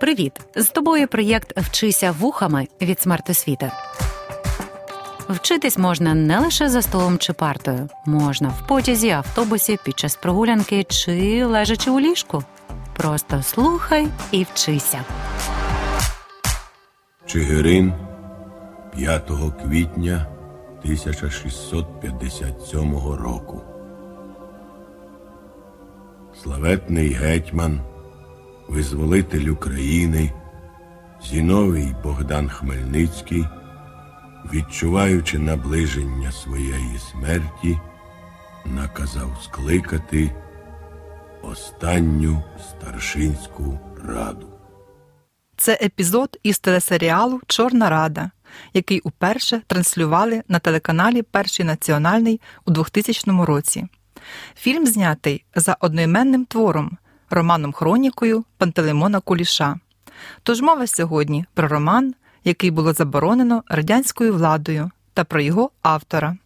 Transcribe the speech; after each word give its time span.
Привіт! 0.00 0.32
З 0.56 0.68
тобою 0.68 1.08
проєкт 1.08 1.58
Вчися 1.58 2.12
вухами 2.12 2.68
від 2.80 3.00
смертосвіти. 3.00 3.70
Вчитись 5.28 5.78
можна 5.78 6.14
не 6.14 6.38
лише 6.38 6.68
за 6.68 6.82
столом 6.82 7.18
чи 7.18 7.32
партою, 7.32 7.88
можна 8.06 8.48
в 8.48 8.66
потязі, 8.66 9.10
автобусі, 9.10 9.78
під 9.84 9.98
час 9.98 10.16
прогулянки 10.16 10.84
чи 10.84 11.44
лежачи 11.44 11.90
у 11.90 12.00
ліжку. 12.00 12.44
Просто 12.96 13.42
слухай 13.42 14.08
і 14.30 14.46
вчися. 14.52 15.04
Чигирин 17.26 17.92
5 18.96 19.30
квітня 19.62 20.26
1657 20.84 22.98
року. 22.98 23.62
Славетний 26.42 27.08
гетьман, 27.08 27.80
визволитель 28.68 29.48
України, 29.48 30.32
Зіновій 31.22 31.94
Богдан 32.02 32.48
Хмельницький, 32.48 33.44
відчуваючи 34.52 35.38
наближення 35.38 36.32
своєї 36.32 36.98
смерті, 36.98 37.78
наказав 38.64 39.40
скликати 39.44 40.30
останню 41.42 42.42
старшинську 42.68 43.78
раду. 44.04 44.46
Це 45.56 45.78
епізод 45.82 46.38
із 46.42 46.58
телесеріалу 46.58 47.40
Чорна 47.46 47.90
Рада, 47.90 48.30
який 48.74 49.00
уперше 49.00 49.60
транслювали 49.66 50.42
на 50.48 50.58
телеканалі 50.58 51.22
Перший 51.22 51.66
національний 51.66 52.40
у 52.64 52.70
2000 52.70 53.44
році. 53.44 53.86
Фільм 54.56 54.86
знятий 54.86 55.44
за 55.54 55.76
одноіменним 55.80 56.44
твором, 56.44 56.98
романом 57.30 57.72
Хронікою 57.72 58.44
Пантелеймона 58.56 59.20
Куліша. 59.20 59.76
Тож 60.42 60.60
мова 60.60 60.86
сьогодні 60.86 61.44
про 61.54 61.68
роман, 61.68 62.14
який 62.44 62.70
було 62.70 62.92
заборонено 62.92 63.64
радянською 63.68 64.34
владою, 64.34 64.90
та 65.14 65.24
про 65.24 65.40
його 65.40 65.70
автора. 65.82 66.36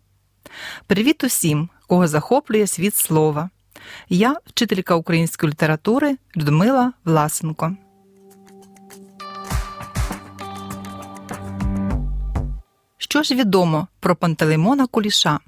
Привіт 0.87 1.25
усім, 1.25 1.69
кого 1.87 2.07
захоплює 2.07 2.67
світ 2.67 2.97
слова. 2.97 3.51
Я, 4.09 4.37
вчителька 4.47 4.95
української 4.95 5.53
літератури 5.53 6.17
Людмила 6.37 6.93
Власенко. 7.05 7.77
Що 12.99 13.23
ж 13.23 13.35
відомо 13.35 13.89
про 14.01 14.17
Пантелеймона 14.17 14.87
Куліша? 14.87 15.39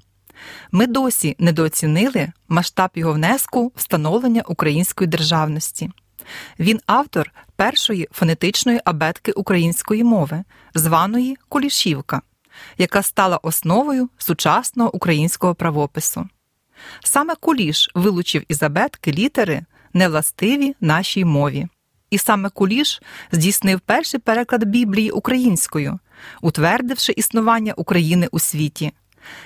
Ми 0.71 0.87
досі 0.87 1.35
недооцінили 1.39 2.31
масштаб 2.47 2.89
його 2.95 3.13
внеску 3.13 3.71
в 3.75 3.81
становлення 3.81 4.41
української 4.41 5.07
державності. 5.07 5.89
Він 6.59 6.79
автор 6.85 7.31
першої 7.55 8.07
фонетичної 8.11 8.79
абетки 8.85 9.31
української 9.31 10.03
мови, 10.03 10.43
званої 10.75 11.37
Кулішівка, 11.49 12.21
яка 12.77 13.01
стала 13.01 13.37
основою 13.37 14.09
сучасного 14.17 14.95
українського 14.95 15.55
правопису. 15.55 16.29
Саме 17.03 17.35
Куліш 17.35 17.91
вилучив 17.95 18.43
із 18.47 18.63
абетки 18.63 19.11
літери, 19.11 19.65
невластиві 19.93 20.75
нашій 20.81 21.25
мові. 21.25 21.67
І 22.09 22.17
саме 22.17 22.49
Куліш 22.49 23.01
здійснив 23.31 23.79
перший 23.79 24.19
переклад 24.19 24.63
Біблії 24.63 25.11
українською, 25.11 25.99
утвердивши 26.41 27.13
існування 27.17 27.73
України 27.73 28.27
у 28.31 28.39
світі. 28.39 28.91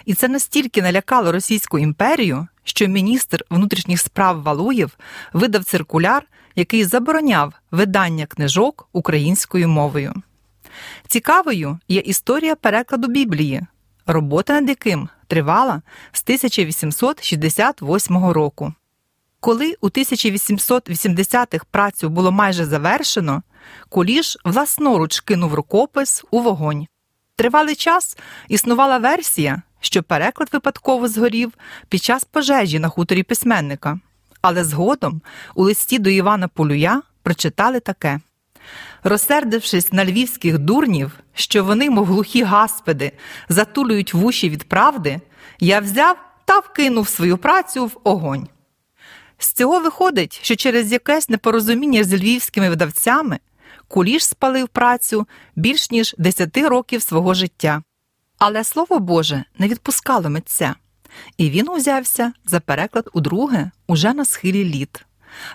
І 0.05 0.13
це 0.13 0.27
настільки 0.27 0.81
налякало 0.81 1.31
Російську 1.31 1.79
імперію, 1.79 2.47
що 2.63 2.87
міністр 2.87 3.45
внутрішніх 3.49 4.01
справ 4.01 4.43
Валуєв 4.43 4.97
видав 5.33 5.63
циркуляр, 5.63 6.23
який 6.55 6.83
забороняв 6.83 7.53
видання 7.71 8.25
книжок 8.25 8.89
українською 8.93 9.67
мовою. 9.67 10.13
Цікавою 11.07 11.79
є 11.87 11.99
історія 11.99 12.55
перекладу 12.55 13.07
Біблії, 13.07 13.61
робота 14.05 14.53
над 14.53 14.69
яким 14.69 15.09
тривала 15.27 15.81
з 16.11 16.23
1868 16.23 18.25
року. 18.25 18.73
Коли 19.39 19.75
у 19.81 19.89
1880-х 19.89 21.65
працю 21.71 22.09
було 22.09 22.31
майже 22.31 22.65
завершено, 22.65 23.43
Куліш 23.89 24.37
власноруч 24.45 25.19
кинув 25.19 25.53
рукопис 25.53 26.25
у 26.31 26.39
вогонь. 26.39 26.87
Тривалий 27.35 27.75
час 27.75 28.17
існувала 28.47 28.97
версія, 28.97 29.61
що 29.79 30.03
переклад 30.03 30.49
випадково 30.53 31.07
згорів 31.07 31.53
під 31.89 32.03
час 32.03 32.23
пожежі 32.23 32.79
на 32.79 32.89
хуторі 32.89 33.23
письменника, 33.23 33.99
але 34.41 34.63
згодом 34.63 35.21
у 35.55 35.63
листі 35.63 35.99
до 35.99 36.09
Івана 36.09 36.47
Полюя 36.47 37.01
прочитали 37.23 37.79
таке. 37.79 38.19
Розсердившись 39.03 39.93
на 39.93 40.05
львівських 40.05 40.57
дурнів, 40.57 41.11
що 41.33 41.63
вони, 41.63 41.89
мов 41.89 42.05
глухі 42.05 42.43
гаспеди, 42.43 43.11
затулюють 43.49 44.13
вуші 44.13 44.49
від 44.49 44.63
правди, 44.63 45.19
я 45.59 45.79
взяв 45.79 46.17
та 46.45 46.59
вкинув 46.59 47.07
свою 47.07 47.37
працю 47.37 47.85
в 47.85 47.99
огонь. 48.03 48.47
З 49.37 49.53
цього 49.53 49.79
виходить, 49.79 50.39
що 50.43 50.55
через 50.55 50.91
якесь 50.91 51.29
непорозуміння 51.29 52.03
з 52.03 52.13
львівськими 52.13 52.69
видавцями 52.69 53.39
Куліш 53.87 54.25
спалив 54.25 54.67
працю 54.67 55.27
більш 55.55 55.91
ніж 55.91 56.15
10 56.17 56.57
років 56.57 57.01
свого 57.01 57.33
життя. 57.33 57.83
Але 58.39 58.63
слово 58.63 58.99
Боже 58.99 59.43
не 59.57 59.67
відпускало 59.67 60.29
митця, 60.29 60.75
і 61.37 61.49
він 61.49 61.69
узявся 61.69 62.33
за 62.45 62.59
переклад 62.59 63.09
удруге 63.13 63.71
уже 63.87 64.13
на 64.13 64.25
схилі 64.25 64.65
літ. 64.65 65.05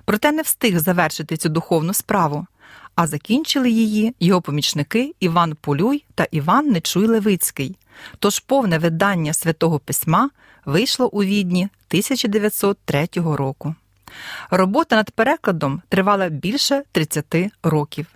Проте 0.04 0.32
не 0.32 0.42
встиг 0.42 0.78
завершити 0.78 1.36
цю 1.36 1.48
духовну 1.48 1.94
справу, 1.94 2.46
а 2.94 3.06
закінчили 3.06 3.70
її 3.70 4.14
його 4.20 4.42
помічники 4.42 5.14
Іван 5.20 5.54
Полюй 5.60 6.04
та 6.14 6.26
Іван 6.30 6.70
Нечуй 6.70 7.06
Левицький. 7.06 7.76
Тож 8.18 8.38
повне 8.38 8.78
видання 8.78 9.32
святого 9.32 9.78
письма 9.78 10.30
вийшло 10.64 11.08
у 11.08 11.24
відні 11.24 11.62
1903 11.62 13.08
року. 13.14 13.74
Робота 14.50 14.96
над 14.96 15.10
перекладом 15.10 15.82
тривала 15.88 16.28
більше 16.28 16.82
30 16.92 17.34
років. 17.62 18.06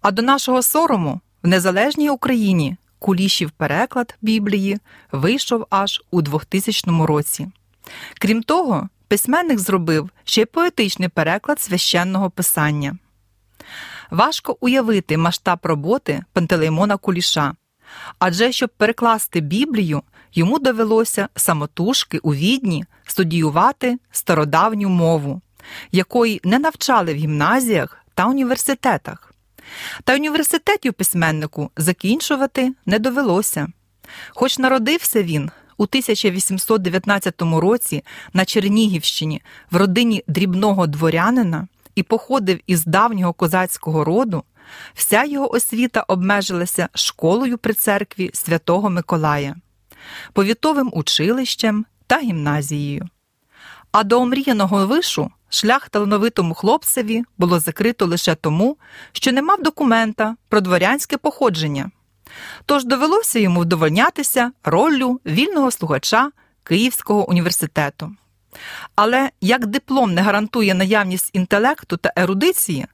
А 0.00 0.10
до 0.10 0.22
нашого 0.22 0.62
сорому 0.62 1.20
в 1.42 1.48
незалежній 1.48 2.10
Україні 2.10 2.76
Кулішів 3.00 3.50
переклад 3.50 4.14
Біблії 4.22 4.78
вийшов 5.12 5.66
аж 5.70 6.02
у 6.10 6.22
2000 6.22 7.06
році. 7.06 7.48
Крім 8.18 8.42
того, 8.42 8.88
письменник 9.08 9.58
зробив 9.58 10.10
ще 10.24 10.42
й 10.42 10.44
поетичний 10.44 11.08
переклад 11.08 11.60
священного 11.60 12.30
писання. 12.30 12.98
Важко 14.10 14.56
уявити 14.60 15.16
масштаб 15.16 15.58
роботи 15.62 16.24
Пантелеймона 16.32 16.96
Куліша, 16.96 17.54
адже 18.18 18.52
щоб 18.52 18.70
перекласти 18.76 19.40
Біблію, 19.40 20.02
йому 20.32 20.58
довелося 20.58 21.28
самотужки 21.36 22.18
у 22.18 22.34
відні 22.34 22.84
студіювати 23.04 23.98
стародавню 24.10 24.88
мову, 24.88 25.40
якої 25.92 26.40
не 26.44 26.58
навчали 26.58 27.14
в 27.14 27.16
гімназіях 27.16 27.96
та 28.14 28.26
університетах. 28.26 29.29
Та 30.04 30.14
університетів 30.14 30.94
письменнику 30.94 31.70
закінчувати 31.76 32.72
не 32.86 32.98
довелося. 32.98 33.68
Хоч 34.30 34.58
народився 34.58 35.22
він 35.22 35.50
у 35.76 35.82
1819 35.82 37.42
році 37.42 38.04
на 38.32 38.44
Чернігівщині 38.44 39.42
в 39.70 39.76
родині 39.76 40.24
дрібного 40.28 40.86
дворянина 40.86 41.68
і 41.94 42.02
походив 42.02 42.60
із 42.66 42.84
давнього 42.84 43.32
козацького 43.32 44.04
роду, 44.04 44.44
вся 44.94 45.24
його 45.24 45.52
освіта 45.52 46.04
обмежилася 46.08 46.88
школою 46.94 47.58
при 47.58 47.74
церкві 47.74 48.30
Святого 48.32 48.90
Миколая, 48.90 49.56
повітовим 50.32 50.90
училищем 50.92 51.86
та 52.06 52.20
гімназією. 52.20 53.08
А 53.92 54.04
до 54.04 54.20
омріяного 54.20 54.86
вишу 54.86 55.30
шлях 55.50 55.88
талановитому 55.88 56.54
хлопцеві 56.54 57.24
було 57.38 57.60
закрито 57.60 58.06
лише 58.06 58.34
тому, 58.34 58.76
що 59.12 59.32
не 59.32 59.42
мав 59.42 59.62
документа 59.62 60.36
про 60.48 60.60
дворянське 60.60 61.16
походження. 61.16 61.90
Тож 62.66 62.84
довелося 62.84 63.38
йому 63.38 63.60
вдовольнятися 63.60 64.52
роллю 64.64 65.20
вільного 65.26 65.70
слухача 65.70 66.30
Київського 66.64 67.30
університету. 67.30 68.12
Але 68.94 69.30
як 69.40 69.66
диплом 69.66 70.14
не 70.14 70.22
гарантує 70.22 70.74
наявність 70.74 71.30
інтелекту 71.32 71.96
та 71.96 72.12
ерудиції, 72.16 72.86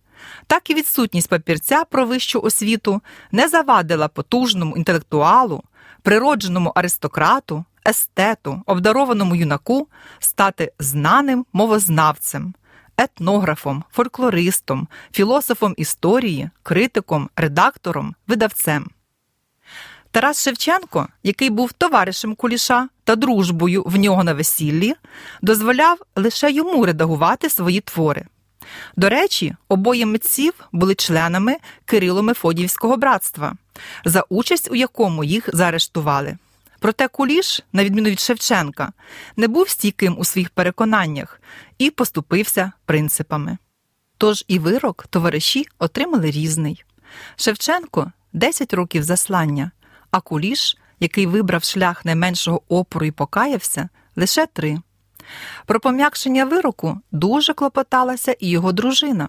так 0.46 0.70
і 0.70 0.74
відсутність 0.74 1.28
папірця 1.28 1.84
про 1.84 2.06
вищу 2.06 2.40
освіту 2.40 3.00
не 3.32 3.48
завадила 3.48 4.08
потужному 4.08 4.76
інтелектуалу, 4.76 5.62
природженому 6.02 6.72
аристократу, 6.74 7.64
естету, 7.86 8.62
обдарованому 8.66 9.36
юнаку 9.36 9.88
стати 10.18 10.72
знаним 10.78 11.46
мовознавцем, 11.52 12.54
етнографом, 12.96 13.84
фольклористом, 13.92 14.88
філософом 15.12 15.74
історії, 15.76 16.50
критиком, 16.62 17.30
редактором, 17.36 18.14
видавцем. 18.26 18.90
Тарас 20.10 20.42
Шевченко, 20.42 21.08
який 21.22 21.50
був 21.50 21.72
товаришем 21.72 22.34
Куліша 22.34 22.88
та 23.04 23.16
дружбою 23.16 23.82
в 23.86 23.96
нього 23.96 24.24
на 24.24 24.34
весіллі, 24.34 24.94
дозволяв 25.42 25.98
лише 26.16 26.52
йому 26.52 26.86
редагувати 26.86 27.50
свої 27.50 27.80
твори. 27.80 28.26
До 28.96 29.08
речі, 29.08 29.56
обоє 29.68 30.06
митців 30.06 30.52
були 30.72 30.94
членами 30.94 31.56
Кирило-Мефодіївського 31.86 32.96
братства, 32.96 33.56
за 34.04 34.24
участь 34.28 34.70
у 34.70 34.74
якому 34.74 35.24
їх 35.24 35.50
заарештували. 35.52 36.36
Проте 36.78 37.08
Куліш, 37.08 37.62
на 37.72 37.84
відміну 37.84 38.10
від 38.10 38.20
Шевченка, 38.20 38.92
не 39.36 39.48
був 39.48 39.68
стійким 39.68 40.16
у 40.18 40.24
своїх 40.24 40.50
переконаннях 40.50 41.40
і 41.78 41.90
поступився 41.90 42.72
принципами. 42.84 43.58
Тож 44.18 44.44
і 44.48 44.58
вирок 44.58 45.06
товариші 45.10 45.66
отримали 45.78 46.30
різний. 46.30 46.84
Шевченко 47.36 48.12
10 48.32 48.74
років 48.74 49.02
заслання, 49.02 49.70
а 50.10 50.20
Куліш, 50.20 50.76
який 51.00 51.26
вибрав 51.26 51.64
шлях 51.64 52.04
найменшого 52.04 52.62
опору 52.68 53.06
і 53.06 53.10
покаявся, 53.10 53.88
лише 54.16 54.46
три. 54.46 54.80
Про 55.66 55.80
пом'якшення 55.80 56.44
вироку 56.44 57.00
дуже 57.12 57.54
клопоталася 57.54 58.32
і 58.32 58.48
його 58.48 58.72
дружина, 58.72 59.28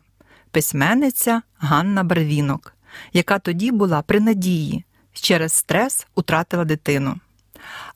письменниця 0.52 1.42
Ганна 1.58 2.04
Барвінок, 2.04 2.74
яка 3.14 3.40
тоді 3.40 3.72
була 3.72 4.02
при 4.02 4.20
надії, 4.20 4.86
через 5.14 5.54
стрес 5.54 6.08
утратила 6.16 6.66
дитину. 6.66 7.20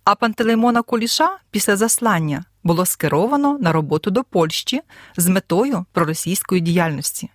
А 0.04 0.16
Пантелеймона 0.16 0.82
Куліша 0.82 1.38
після 1.52 1.76
заслання 1.76 2.46
було 2.64 2.86
скеровано 2.86 3.58
на 3.62 3.72
роботу 3.72 4.12
до 4.12 4.24
Польщі 4.24 4.82
з 5.18 5.28
метою 5.28 5.86
проросійської 5.92 6.62
діяльності, 6.62 7.30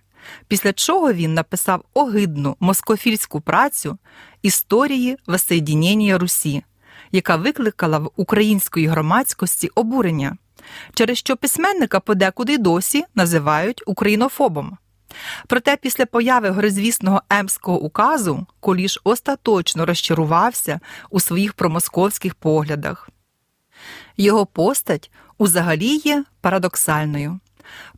після 0.47 0.73
чого 0.73 1.13
він 1.13 1.33
написав 1.33 1.83
огидну 1.93 2.55
москофільську 2.59 3.41
працю 3.41 3.97
історії 4.41 5.17
воссоєдінення 5.27 6.17
Русі, 6.17 6.63
яка 7.11 7.35
викликала 7.35 7.97
в 7.97 8.11
української 8.15 8.87
громадськості 8.87 9.67
обурення, 9.67 10.37
через 10.93 11.17
що 11.17 11.37
письменника 11.37 11.99
подекуди 11.99 12.57
досі 12.57 13.03
називають 13.15 13.83
українофобом. 13.85 14.77
Проте 15.47 15.77
після 15.77 16.05
появи 16.05 16.49
горизвісного 16.49 17.21
Емського 17.29 17.79
указу 17.79 18.45
Куліш 18.59 18.99
остаточно 19.03 19.85
розчарувався 19.85 20.79
у 21.09 21.19
своїх 21.19 21.53
промосковських 21.53 22.35
поглядах. 22.35 23.09
Його 24.17 24.45
постать 24.45 25.11
узагалі 25.37 25.95
є 25.95 26.23
парадоксальною. 26.41 27.39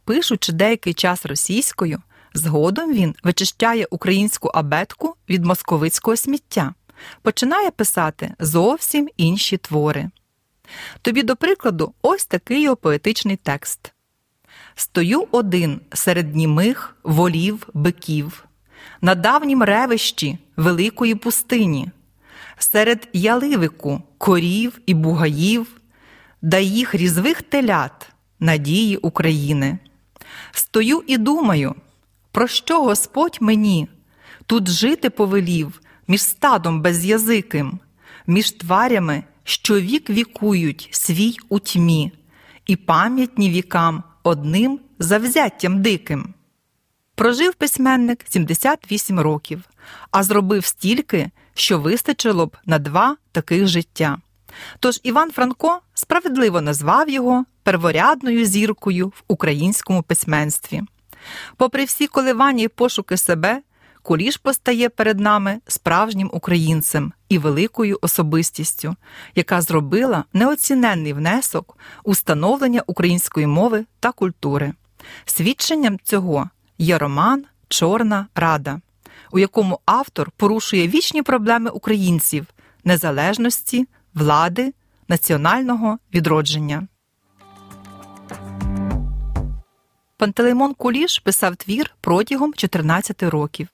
Пишучи 0.03 0.51
деякий 0.51 0.94
час 0.94 1.25
російською, 1.25 2.01
згодом 2.33 2.94
він 2.94 3.15
вичищає 3.23 3.88
українську 3.91 4.47
абетку 4.47 5.15
від 5.29 5.45
московицького 5.45 6.17
сміття, 6.17 6.73
починає 7.21 7.71
писати 7.71 8.33
зовсім 8.39 9.09
інші 9.17 9.57
твори. 9.57 10.09
Тобі, 11.01 11.23
до 11.23 11.35
прикладу, 11.35 11.94
ось 12.01 12.25
такий 12.25 12.62
його 12.62 12.75
поетичний 12.75 13.35
текст. 13.35 13.94
Стою 14.75 15.27
один 15.31 15.81
серед 15.94 16.35
німих 16.35 16.95
волів 17.03 17.67
биків, 17.73 18.45
на 19.01 19.15
давнім 19.15 19.63
ревищі 19.63 20.38
великої 20.57 21.15
пустині, 21.15 21.89
серед 22.57 23.07
яливику 23.13 24.01
корів 24.17 24.79
і 24.85 24.94
бугаїв, 24.94 25.67
да 26.41 26.57
їх 26.57 26.95
різвих 26.95 27.41
телят 27.41 28.09
надії 28.39 28.97
України. 28.97 29.77
Стою 30.51 31.03
і 31.07 31.17
думаю, 31.17 31.75
про 32.31 32.47
що 32.47 32.83
Господь 32.83 33.38
мені? 33.41 33.88
Тут 34.45 34.69
жити 34.69 35.09
повелів 35.09 35.81
між 36.07 36.21
стадом 36.21 36.81
безязиким, 36.81 37.79
між 38.27 38.51
тварями, 38.51 39.23
що 39.44 39.79
вік 39.79 40.09
вікують 40.09 40.89
свій 40.91 41.38
у 41.50 41.59
тьмі, 41.59 42.12
і 42.65 42.75
пам'ятні 42.75 43.50
вікам 43.50 44.03
одним 44.29 44.79
завзяттям 44.99 45.81
диким. 45.81 46.33
Прожив 47.15 47.53
письменник 47.53 48.25
78 48.29 49.19
років, 49.19 49.63
а 50.11 50.23
зробив 50.23 50.65
стільки, 50.65 51.29
що 51.53 51.79
вистачило 51.79 52.45
б 52.45 52.57
на 52.65 52.79
два 52.79 53.17
таких 53.31 53.67
життя. 53.67 54.17
Тож 54.79 54.99
Іван 55.03 55.31
Франко 55.31 55.79
справедливо 55.93 56.61
назвав 56.61 57.09
його 57.09 57.45
перворядною 57.63 58.45
зіркою 58.45 59.07
в 59.07 59.23
українському 59.27 60.03
письменстві. 60.03 60.81
Попри 61.57 61.85
всі 61.85 62.07
коливання 62.07 62.63
і 62.63 62.67
пошуки 62.67 63.17
себе, 63.17 63.61
Куліш 64.01 64.38
постає 64.38 64.90
перед 64.90 65.19
нами 65.19 65.60
справжнім 65.68 66.30
українцем 66.34 67.13
і 67.30 67.38
великою 67.38 68.00
особистістю, 68.01 68.96
яка 69.36 69.62
зробила 69.62 70.24
неоціненний 70.34 71.13
внесок 71.13 71.78
у 72.04 72.16
становлення 72.16 72.84
української 72.88 73.48
мови 73.48 73.86
та 74.00 74.12
культури. 74.12 74.74
Свідченням 75.25 75.98
цього 76.04 76.50
є 76.78 76.98
роман 76.98 77.46
Чорна 77.68 78.28
Рада, 78.36 78.81
у 79.31 79.40
якому 79.40 79.80
автор 79.86 80.31
порушує 80.31 80.88
вічні 80.88 81.22
проблеми 81.22 81.69
українців, 81.69 82.46
незалежності, 82.84 83.88
влади, 84.13 84.74
національного 85.07 86.00
відродження. 86.13 86.88
Пантелеймон 90.18 90.74
Куліш 90.74 91.19
писав 91.19 91.56
твір 91.56 91.96
протягом 92.01 92.54
14 92.54 93.24
років. 93.24 93.68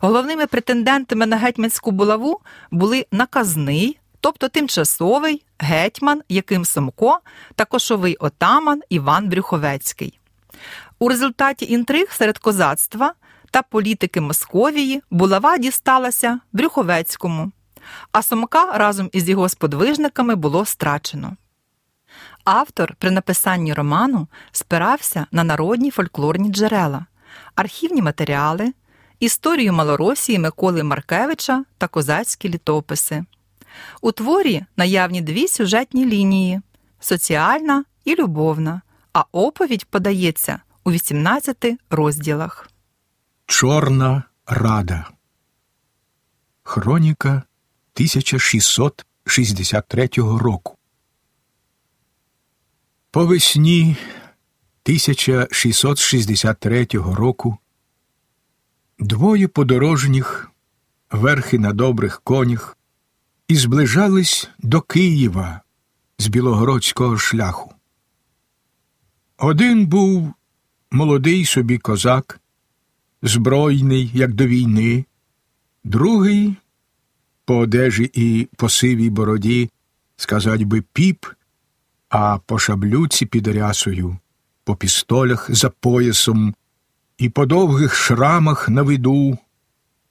Головними 0.00 0.46
претендентами 0.46 1.26
на 1.26 1.36
гетьманську 1.36 1.90
булаву 1.90 2.40
були 2.70 3.06
наказний, 3.12 3.98
тобто 4.20 4.48
тимчасовий 4.48 5.42
гетьман 5.58 6.22
Яким 6.28 6.64
Самко 6.64 7.18
та 7.54 7.64
кошовий 7.64 8.16
отаман 8.16 8.82
Іван 8.88 9.28
Брюховецький. 9.28 10.18
У 10.98 11.08
результаті 11.08 11.72
інтриг 11.72 12.06
серед 12.10 12.38
козацтва 12.38 13.14
та 13.50 13.62
політики 13.62 14.20
Московії 14.20 15.02
булава 15.10 15.58
дісталася 15.58 16.40
Брюховецькому, 16.52 17.52
а 18.12 18.22
Сомка 18.22 18.78
разом 18.78 19.10
із 19.12 19.28
його 19.28 19.48
сподвижниками 19.48 20.34
було 20.34 20.64
страчено. 20.64 21.36
Автор 22.44 22.94
при 22.98 23.10
написанні 23.10 23.74
роману 23.74 24.28
спирався 24.52 25.26
на 25.32 25.44
народні 25.44 25.90
фольклорні 25.90 26.50
джерела, 26.50 27.06
архівні 27.54 28.02
матеріали, 28.02 28.72
історію 29.20 29.72
Малоросії 29.72 30.38
Миколи 30.38 30.82
Маркевича 30.82 31.64
та 31.78 31.88
козацькі 31.88 32.48
літописи. 32.48 33.24
У 34.00 34.12
творі 34.12 34.64
наявні 34.76 35.20
дві 35.20 35.48
сюжетні 35.48 36.06
лінії 36.06 36.60
соціальна 37.00 37.84
і 38.04 38.14
любовна, 38.14 38.80
а 39.12 39.24
оповідь 39.32 39.84
подається 39.84 40.60
у 40.86 40.92
18 40.92 41.64
розділах. 41.90 42.70
Чорна 43.46 44.22
Рада. 44.46 45.10
Хроніка 46.62 47.30
1663 47.30 50.08
року. 50.16 50.76
По 53.10 53.26
весні 53.26 53.96
1663 54.82 56.86
року 56.92 57.58
двоє 58.98 59.48
подорожніх, 59.48 60.50
верхи 61.10 61.58
на 61.58 61.72
добрих 61.72 62.20
конях, 62.24 62.78
і 63.48 63.56
зближались 63.56 64.50
до 64.58 64.80
Києва 64.80 65.60
з 66.18 66.26
білогородського 66.26 67.18
шляху. 67.18 67.74
Один 69.36 69.86
був 69.86 70.34
молодий 70.90 71.44
собі 71.44 71.78
козак, 71.78 72.40
збройний, 73.22 74.10
як 74.14 74.34
до 74.34 74.46
війни, 74.46 75.04
другий 75.84 76.56
по 77.44 77.56
одежі 77.56 78.10
і 78.14 78.48
по 78.56 78.68
сивій 78.68 79.10
бороді, 79.10 79.70
сказать 80.16 80.62
би, 80.62 80.82
піп, 80.92 81.26
а 82.08 82.38
по 82.38 82.58
шаблюці 82.58 83.26
під 83.26 83.46
рясою, 83.46 84.18
по 84.64 84.76
пістолях 84.76 85.54
за 85.54 85.70
поясом 85.70 86.54
і 87.18 87.28
по 87.28 87.46
довгих 87.46 87.94
шрамах 87.94 88.68
на 88.68 88.82
виду 88.82 89.38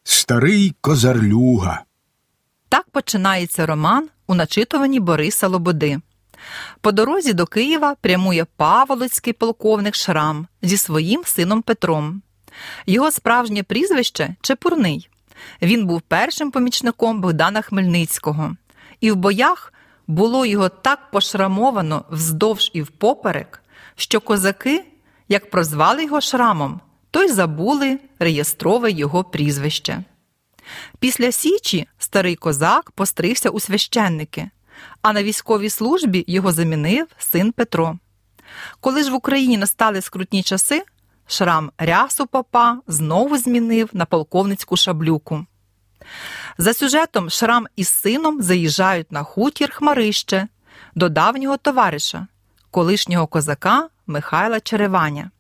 старий 0.04 0.76
козарлюга. 0.82 1.84
Так 2.70 2.90
починається 2.90 3.66
роман 3.66 4.10
у 4.28 4.36
начитуванні 4.36 5.00
Бориса 5.00 5.48
Лободи. 5.48 6.00
По 6.82 6.92
дорозі 6.92 7.34
до 7.34 7.46
Києва 7.46 7.96
прямує 8.02 8.46
Паволоцький 8.58 9.34
полковник 9.34 9.96
Шрам 9.96 10.48
зі 10.62 10.78
своїм 10.78 11.24
сином 11.26 11.62
Петром. 11.62 12.22
Його 12.86 13.12
справжнє 13.12 13.64
прізвище 13.64 14.36
Чепурний. 14.42 15.10
Він 15.62 15.86
був 15.86 16.02
першим 16.02 16.52
помічником 16.52 17.22
Богдана 17.22 17.62
Хмельницького, 17.62 18.56
і 19.00 19.12
в 19.12 19.16
боях 19.16 19.74
було 20.08 20.46
його 20.46 20.70
так 20.70 21.12
пошрамовано 21.12 22.06
вздовж 22.12 22.72
і 22.74 22.82
впоперек, 22.82 23.64
що 23.96 24.22
козаки, 24.22 24.86
як 25.28 25.50
прозвали 25.50 26.04
його 26.04 26.22
шрамом, 26.22 26.80
то 27.12 27.24
й 27.24 27.30
забули 27.30 28.00
реєстрове 28.20 28.92
його 28.92 29.24
прізвище. 29.24 30.04
Після 31.00 31.32
Січі 31.32 31.88
старий 31.98 32.36
козак 32.36 32.92
постригся 32.92 33.50
у 33.50 33.60
священники, 33.60 34.50
а 35.02 35.14
на 35.14 35.24
військовій 35.24 35.70
службі 35.70 36.26
його 36.28 36.52
замінив 36.52 37.08
син 37.18 37.52
Петро. 37.52 37.98
Коли 38.80 39.04
ж 39.04 39.12
в 39.12 39.14
Україні 39.14 39.58
настали 39.58 40.02
скрутні 40.02 40.44
часи, 40.44 40.84
шрам 41.28 41.72
рясу 41.78 42.28
попа 42.28 42.78
знову 42.88 43.38
змінив 43.38 43.90
на 43.94 44.06
полковницьку 44.06 44.78
шаблюку. 44.78 45.46
За 46.58 46.74
сюжетом 46.74 47.30
Шрам 47.30 47.68
із 47.76 47.88
сином 47.88 48.42
заїжджають 48.42 49.12
на 49.12 49.24
хутір 49.24 49.72
Хмарище 49.72 50.48
до 50.96 51.10
давнього 51.10 51.58
товариша, 51.58 52.28
колишнього 52.72 53.28
козака 53.28 53.90
Михайла 54.08 54.60
Череваня, 54.60 55.32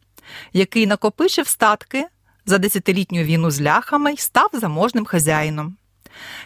який 0.53 0.87
накопичив 0.87 1.47
статки 1.47 2.07
за 2.45 2.57
десятилітню 2.57 3.23
війну 3.23 3.51
з 3.51 3.61
ляхами 3.61 4.13
й 4.13 4.17
став 4.17 4.49
заможним 4.53 5.05
хазяїном. 5.05 5.77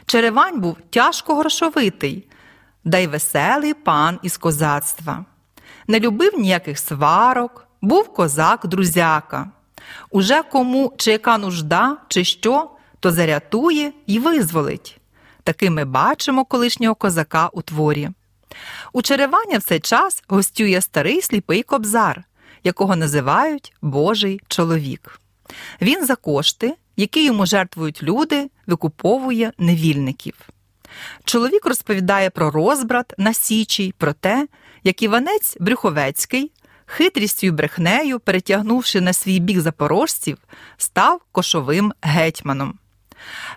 Черевань 0.06 0.60
був 0.60 0.78
тяжко 0.90 1.36
грошовитий, 1.36 2.28
да 2.84 2.98
й 2.98 3.08
веселий 3.08 3.74
пан 3.74 4.20
із 4.24 4.38
козацтва. 4.38 5.26
Не 5.88 6.00
любив 6.00 6.40
ніяких 6.40 6.80
сварок, 6.80 7.68
був 7.82 8.14
козак 8.14 8.68
друзяка. 8.68 9.52
Уже 10.10 10.44
кому 10.44 10.94
чи 10.98 11.12
яка 11.12 11.38
нужда, 11.38 11.98
чи 12.08 12.24
що, 12.24 12.72
то 13.00 13.12
зарятує 13.12 13.92
й 14.08 14.20
визволить. 14.20 15.00
Таки 15.44 15.70
ми 15.70 15.86
бачимо 15.86 16.46
колишнього 16.46 16.96
козака 16.96 17.50
у 17.54 17.62
творі. 17.62 18.10
У 18.94 19.02
Череваня 19.02 19.58
в 19.58 19.64
цей 19.64 19.80
час 19.80 20.24
гостює 20.28 20.82
старий 20.82 21.22
сліпий 21.22 21.64
кобзар, 21.64 22.24
якого 22.64 22.96
називають 22.96 23.74
Божий 23.82 24.42
чоловік. 24.48 25.20
Він 25.82 26.06
за 26.06 26.16
кошти, 26.16 26.76
які 26.96 27.26
йому 27.26 27.46
жертвують 27.46 28.04
люди, 28.04 28.50
викуповує 28.68 29.52
невільників. 29.58 30.34
Чоловік 31.24 31.66
розповідає 31.66 32.30
про 32.30 32.52
розбрат 32.52 33.14
на 33.18 33.34
Січі, 33.34 33.94
про 33.98 34.14
те, 34.14 34.48
як 34.84 35.04
Іванець 35.04 35.58
Брюховецький, 35.60 36.52
хитрістю 36.86 37.48
й 37.48 37.52
брехнею, 37.52 38.20
перетягнувши 38.20 39.02
на 39.02 39.14
свій 39.14 39.40
бік 39.40 39.60
запорожців, 39.60 40.38
став 40.78 41.22
кошовим 41.32 41.94
гетьманом. 42.02 42.80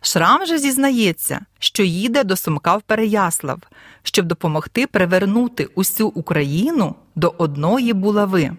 Шрам 0.00 0.46
же 0.46 0.58
зізнається, 0.58 1.40
що 1.58 1.82
їде 1.82 2.24
до 2.24 2.36
Сумка 2.36 2.76
в 2.76 2.82
Переяслав, 2.82 3.60
щоб 4.02 4.26
допомогти 4.26 4.86
привернути 4.86 5.68
усю 5.74 6.08
Україну 6.08 6.94
до 7.14 7.34
одної 7.38 7.92
булави. 7.92 8.56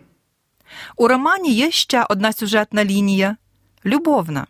У 0.95 1.07
романі 1.07 1.53
є 1.53 1.71
ще 1.71 2.05
одна 2.09 2.33
сюжетна 2.33 2.85
лінія 2.85 3.37
любовна. 3.85 4.47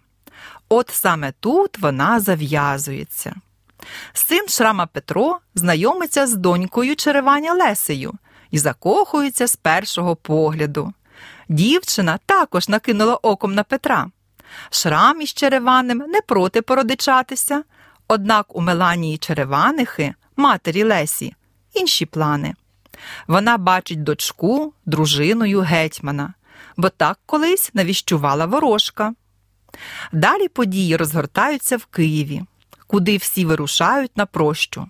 От 0.69 0.89
саме 0.89 1.33
тут 1.39 1.79
вона 1.79 2.19
зав'язується. 2.19 3.35
Син 4.13 4.47
Шрама 4.47 4.85
Петро 4.85 5.39
знайомиться 5.55 6.27
з 6.27 6.33
донькою 6.33 6.95
Череваня 6.95 7.53
Лесею 7.53 8.13
і 8.51 8.59
закохується 8.59 9.47
з 9.47 9.55
першого 9.55 10.15
погляду. 10.15 10.93
Дівчина 11.49 12.19
також 12.25 12.69
накинула 12.69 13.15
оком 13.15 13.53
на 13.53 13.63
Петра. 13.63 14.07
Шрам 14.69 15.21
із 15.21 15.33
Череванем 15.33 15.97
не 15.97 16.21
проти 16.21 16.61
породичатися, 16.61 17.63
однак 18.07 18.55
у 18.55 18.61
Меланії 18.61 19.17
Череванихи, 19.17 20.13
матері 20.35 20.83
Лесі, 20.83 21.35
інші 21.73 22.05
плани. 22.05 22.55
Вона 23.27 23.57
бачить 23.57 24.03
дочку 24.03 24.73
дружиною 24.85 25.59
гетьмана, 25.61 26.33
бо 26.77 26.89
так 26.89 27.19
колись 27.25 27.71
навіщувала 27.73 28.45
ворожка. 28.45 29.13
Далі 30.11 30.47
події 30.47 30.95
розгортаються 30.95 31.77
в 31.77 31.85
Києві, 31.85 32.43
куди 32.93 33.17
всі 33.17 33.45
вирушають 33.45 34.17
на 34.17 34.25
прощу. 34.25 34.87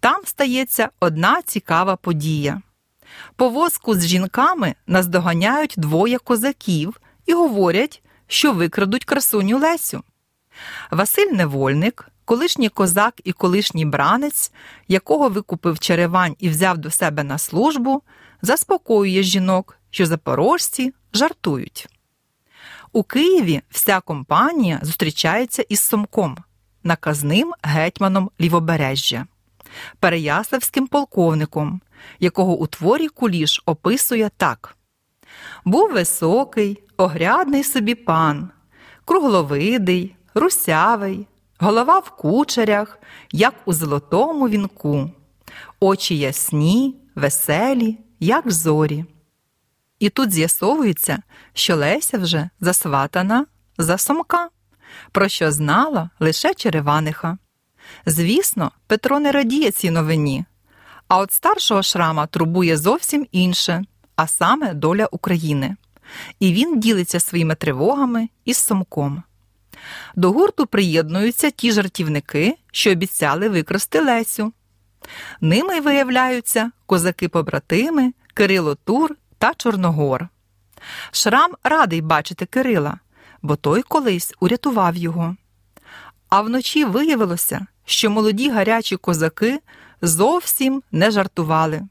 Там 0.00 0.22
стається 0.24 0.88
одна 1.00 1.42
цікава 1.42 1.96
подія. 1.96 2.62
Повозку 3.36 3.94
з 3.94 4.06
жінками 4.06 4.74
наздоганяють 4.86 5.74
двоє 5.76 6.18
козаків 6.18 7.00
і 7.26 7.32
говорять, 7.32 8.02
що 8.26 8.52
викрадуть 8.52 9.04
красуню 9.04 9.58
Лесю. 9.58 10.02
Василь 10.90 11.32
Невольник, 11.32 12.08
колишній 12.24 12.68
козак 12.68 13.14
і 13.24 13.32
колишній 13.32 13.84
бранець, 13.84 14.52
якого 14.88 15.28
викупив 15.28 15.78
Черевань 15.78 16.36
і 16.38 16.48
взяв 16.48 16.78
до 16.78 16.90
себе 16.90 17.24
на 17.24 17.38
службу, 17.38 18.02
заспокоює 18.42 19.22
жінок, 19.22 19.78
що 19.90 20.06
запорожці 20.06 20.94
жартують. 21.12 21.88
У 22.92 23.02
Києві 23.02 23.62
вся 23.70 24.00
компанія 24.00 24.80
зустрічається 24.82 25.62
із 25.68 25.80
Сомком, 25.80 26.36
наказним 26.86 27.52
гетьманом 27.62 28.30
Лівобережжя, 28.40 29.26
Переяславським 30.00 30.86
полковником, 30.86 31.80
якого 32.20 32.56
у 32.56 32.66
творі 32.66 33.08
Куліш 33.08 33.62
описує 33.66 34.30
так: 34.36 34.76
був 35.64 35.92
високий, 35.92 36.82
огрядний 36.96 37.64
собі 37.64 37.94
пан, 37.94 38.50
кругловидий, 39.04 40.16
русявий, 40.34 41.26
голова 41.58 41.98
в 41.98 42.10
кучерях, 42.10 42.98
як 43.32 43.54
у 43.64 43.72
золотому 43.72 44.48
вінку, 44.48 45.10
очі 45.80 46.18
ясні, 46.18 46.96
веселі, 47.14 47.98
як 48.20 48.50
зорі. 48.52 49.04
І 49.98 50.10
тут 50.10 50.32
з'ясовується, 50.32 51.22
що 51.54 51.76
Леся 51.76 52.18
вже 52.18 52.50
засватана 52.60 53.46
за 53.78 53.98
Сомка, 53.98 54.48
про 55.12 55.28
що 55.28 55.52
знала 55.52 56.10
лише 56.20 56.54
Череваниха. 56.54 57.38
Звісно, 58.06 58.72
Петро 58.86 59.20
не 59.20 59.32
радіє 59.32 59.70
цій 59.70 59.90
новині, 59.90 60.44
а 61.08 61.18
от 61.18 61.32
старшого 61.32 61.82
шрама 61.82 62.26
турбує 62.26 62.76
зовсім 62.76 63.26
інше, 63.32 63.84
а 64.16 64.26
саме 64.26 64.74
доля 64.74 65.08
України. 65.10 65.76
І 66.40 66.52
він 66.52 66.80
ділиться 66.80 67.20
своїми 67.20 67.54
тривогами 67.54 68.28
із 68.44 68.56
Сомком. 68.56 69.22
До 70.16 70.32
гурту 70.32 70.66
приєднуються 70.66 71.50
ті 71.50 71.72
жартівники, 71.72 72.56
що 72.72 72.92
обіцяли 72.92 73.48
викрасти 73.48 74.00
Лесю. 74.00 74.52
Ними 75.40 75.80
виявляються 75.80 76.70
козаки-побратими, 76.86 78.12
Кирило 78.34 78.74
Тур 78.74 79.16
та 79.38 79.54
Чорногор. 79.54 80.28
Шрам 81.10 81.52
радий 81.64 82.00
бачити 82.00 82.46
Кирила, 82.46 82.98
бо 83.42 83.56
той 83.56 83.82
колись 83.82 84.34
урятував 84.40 84.96
його. 84.96 85.36
А 86.28 86.40
вночі 86.40 86.84
виявилося, 86.84 87.66
що 87.84 88.10
молоді 88.10 88.50
гарячі 88.50 88.96
козаки 88.96 89.60
зовсім 90.02 90.82
не 90.92 91.10
жартували. 91.10 91.82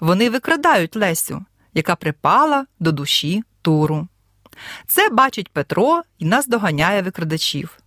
Вони 0.00 0.30
викрадають 0.30 0.96
Лесю, 0.96 1.44
яка 1.74 1.96
припала 1.96 2.66
до 2.80 2.92
душі 2.92 3.42
туру. 3.62 4.08
Це 4.86 5.08
бачить 5.08 5.48
Петро 5.48 6.02
і 6.18 6.24
наздоганяє 6.24 7.02
викрадачів. 7.02 7.78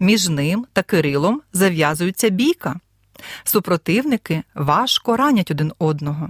Між 0.00 0.28
ним 0.28 0.66
та 0.72 0.82
Кирилом 0.82 1.42
зав'язується 1.52 2.28
бійка. 2.28 2.80
Супротивники 3.44 4.42
важко 4.54 5.16
ранять 5.16 5.50
один 5.50 5.72
одного. 5.78 6.28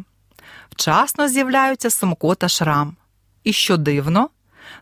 Вчасно 0.71 1.29
з'являються 1.29 1.91
Сомко 1.91 2.35
та 2.35 2.49
Шрам. 2.49 2.97
І 3.45 3.53
що 3.53 3.77
дивно, 3.77 4.29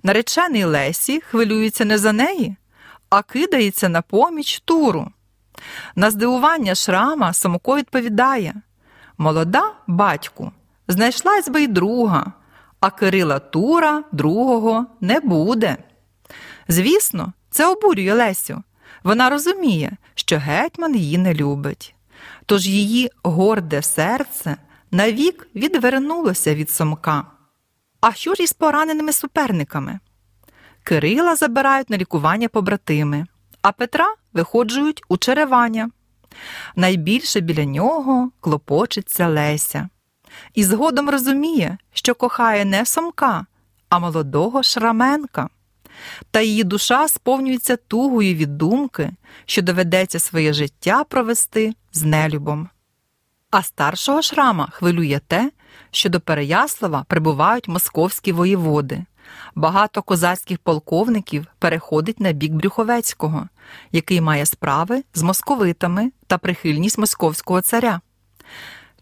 наречений 0.03 0.65
Лесі 0.65 1.21
хвилюється 1.21 1.85
не 1.85 1.99
за 1.99 2.13
неї, 2.13 2.57
а 3.11 3.23
кидається 3.23 3.89
на 3.89 4.03
поміч 4.03 4.61
туру. 4.61 5.11
На 5.97 6.11
здивування 6.11 6.75
Шрама 6.75 7.33
Сомко 7.33 7.77
відповідає 7.77 8.55
Молода, 9.19 9.73
батьку, 9.87 10.53
знайшлась 10.89 11.49
би 11.49 11.63
й 11.63 11.67
друга, 11.67 12.33
а 12.81 12.91
Кирила 12.91 13.39
Тура 13.39 14.05
другого 14.13 14.87
не 15.01 15.21
буде. 15.21 15.77
Звісно, 16.69 17.33
це 17.51 17.67
обурює 17.67 18.15
Лесю. 18.15 18.63
Вона 19.05 19.31
розуміє, 19.31 19.93
що 20.15 20.39
гетьман 20.39 20.97
її 20.97 21.19
не 21.19 21.35
любить. 21.35 21.95
Тож 22.47 22.67
її 22.67 23.11
горде 23.23 23.83
серце 23.83 24.57
навік 24.91 25.49
відвернулося 25.55 26.55
від 26.55 26.71
Сомка. 26.71 27.25
А 28.03 28.13
що 28.13 28.35
ж 28.35 28.43
із 28.43 28.53
пораненими 28.53 29.13
суперниками? 29.13 29.99
Кирила 30.83 31.37
забирають 31.37 31.91
на 31.91 31.97
лікування 31.97 32.49
побратими, 32.49 33.27
а 33.63 33.73
Петра 33.73 34.15
виходжують 34.33 35.03
у 35.09 35.17
черевання. 35.17 35.91
Найбільше 36.77 37.41
біля 37.41 37.65
нього 37.65 38.31
клопочеться 38.41 39.29
Леся. 39.29 39.89
І 40.55 40.65
згодом 40.65 41.11
розуміє, 41.11 41.79
що 41.93 42.15
кохає 42.15 42.65
не 42.65 42.87
Сомка, 42.87 43.47
а 43.89 43.99
молодого 43.99 44.63
Шраменка. 44.63 45.49
Та 46.31 46.41
її 46.41 46.65
душа 46.65 47.09
сповнюється 47.09 47.77
тугою 47.77 48.35
від 48.35 48.59
думки, 48.59 49.13
що 49.47 49.63
доведеться 49.63 50.19
своє 50.19 50.53
життя 50.53 51.05
провести 51.05 51.75
з 51.93 52.03
нелюбом. 52.03 52.69
А 53.51 53.63
старшого 53.63 54.23
шрама 54.23 54.69
хвилює 54.73 55.21
те, 55.27 55.51
що 55.91 56.09
до 56.09 56.21
Переяслава 56.21 57.05
прибувають 57.09 57.69
московські 57.69 58.33
воєводи. 58.33 59.05
Багато 59.55 60.03
козацьких 60.03 60.59
полковників 60.59 61.47
переходить 61.59 62.21
на 62.21 62.33
бік 62.33 62.53
Брюховецького, 62.53 63.49
який 63.93 64.21
має 64.21 64.47
справи 64.47 65.05
з 65.15 65.23
московитами 65.23 66.13
та 66.27 66.39
прихильність 66.39 66.99
московського 66.99 67.61
царя. 67.61 68.01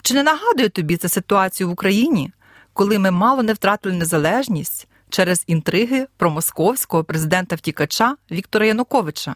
Чи 0.02 0.14
не 0.14 0.22
нагадує 0.22 0.68
тобі 0.68 0.96
ця 0.96 1.08
ситуацію 1.08 1.68
в 1.68 1.72
Україні, 1.72 2.32
коли 2.72 2.98
ми 2.98 3.10
мало 3.10 3.42
не 3.42 3.52
втратили 3.52 3.94
незалежність 3.94 4.88
через 5.08 5.44
інтриги 5.46 6.06
про 6.16 6.30
московського 6.30 7.04
президента 7.04 7.56
втікача 7.56 8.16
Віктора 8.30 8.66
Януковича, 8.66 9.34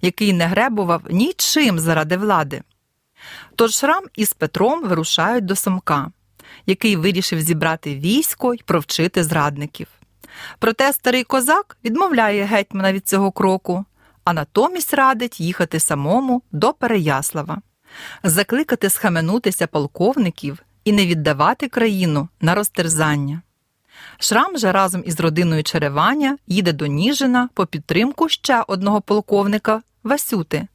який 0.00 0.32
не 0.32 0.46
гребував 0.46 1.02
нічим 1.10 1.78
заради 1.78 2.16
влади? 2.16 2.62
Тож 3.56 3.74
Шрам 3.74 4.04
із 4.16 4.32
Петром 4.32 4.82
вирушають 4.82 5.44
до 5.44 5.56
Сомка, 5.56 6.10
який 6.66 6.96
вирішив 6.96 7.40
зібрати 7.40 7.94
військо 7.94 8.54
й 8.54 8.62
провчити 8.64 9.24
зрадників. 9.24 9.86
Проте 10.58 10.92
старий 10.92 11.24
козак 11.24 11.76
відмовляє 11.84 12.44
гетьмана 12.44 12.92
від 12.92 13.08
цього 13.08 13.32
кроку, 13.32 13.84
а 14.24 14.32
натомість 14.32 14.94
радить 14.94 15.40
їхати 15.40 15.80
самому 15.80 16.42
до 16.52 16.72
Переяслава, 16.72 17.62
закликати 18.22 18.90
схаменутися 18.90 19.66
полковників 19.66 20.58
і 20.84 20.92
не 20.92 21.06
віддавати 21.06 21.68
країну 21.68 22.28
на 22.40 22.54
розтерзання. 22.54 23.42
Шрам 24.18 24.58
же 24.58 24.72
разом 24.72 25.02
із 25.06 25.20
родиною 25.20 25.62
Череваня 25.62 26.38
їде 26.46 26.72
до 26.72 26.86
Ніжина 26.86 27.48
по 27.54 27.66
підтримку 27.66 28.28
ще 28.28 28.64
одного 28.66 29.00
полковника 29.00 29.82
Васюти, 30.02 30.66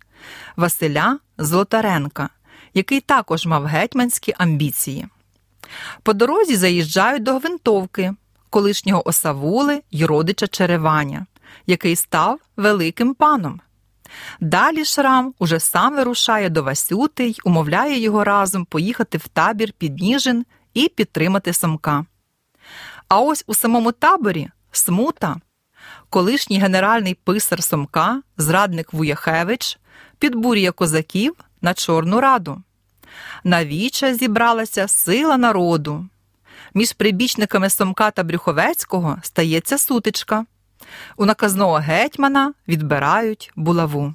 Василя 0.56 1.20
Золотаренка, 1.38 2.30
який 2.74 3.02
також 3.02 3.46
мав 3.46 3.66
гетьманські 3.66 4.34
амбіції. 4.38 5.08
По 6.04 6.14
дорозі 6.14 6.56
заїжджають 6.56 7.24
до 7.24 7.40
Гвинтовки, 7.40 8.14
колишнього 8.50 9.08
осавули 9.08 9.82
й 9.92 10.06
родича 10.06 10.48
Череваня, 10.48 11.26
який 11.68 11.96
став 11.96 12.40
великим 12.58 13.14
паном. 13.14 13.62
Далі 14.40 14.86
Шрам 14.86 15.34
уже 15.40 15.60
сам 15.60 15.96
вирушає 15.96 16.50
до 16.50 16.64
Васюти 16.64 17.28
й 17.28 17.42
умовляє 17.44 18.00
його 18.00 18.24
разом 18.24 18.66
поїхати 18.66 19.18
в 19.18 19.28
табір 19.28 19.74
під 19.78 20.00
Ніжин 20.00 20.46
і 20.74 20.90
підтримати 20.90 21.54
Самка. 21.54 22.06
А 23.08 23.20
ось 23.20 23.44
у 23.48 23.54
самому 23.54 23.92
таборі 23.92 24.50
смута, 24.72 25.36
колишній 26.10 26.60
генеральний 26.60 27.14
писар 27.14 27.64
Сомка, 27.64 28.22
зрадник 28.38 28.94
Вуяхевич, 28.94 29.80
підбурює 30.20 30.72
козаків 30.72 31.36
на 31.62 31.74
Чорну 31.74 32.22
Раду. 32.22 32.64
Навіча 33.44 34.14
зібралася 34.14 34.88
сила 34.88 35.38
народу. 35.38 36.06
Між 36.74 36.94
прибічниками 36.94 37.70
Сомка 37.70 38.12
та 38.12 38.24
Брюховецького 38.24 39.18
стається 39.22 39.78
сутичка. 39.78 40.46
У 41.18 41.26
наказного 41.26 41.76
гетьмана 41.76 42.54
відбирають 42.68 43.52
булаву. 43.56 44.14